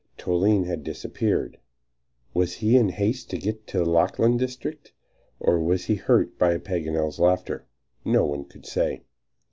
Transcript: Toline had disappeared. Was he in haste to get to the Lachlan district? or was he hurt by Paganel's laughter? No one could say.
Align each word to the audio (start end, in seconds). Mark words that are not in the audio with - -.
Toline 0.17 0.63
had 0.65 0.83
disappeared. 0.83 1.59
Was 2.33 2.55
he 2.55 2.75
in 2.75 2.89
haste 2.89 3.29
to 3.29 3.37
get 3.37 3.67
to 3.67 3.77
the 3.77 3.85
Lachlan 3.85 4.35
district? 4.35 4.93
or 5.39 5.59
was 5.59 5.85
he 5.85 5.93
hurt 5.93 6.39
by 6.39 6.57
Paganel's 6.57 7.19
laughter? 7.19 7.67
No 8.03 8.25
one 8.25 8.45
could 8.45 8.65
say. 8.65 9.03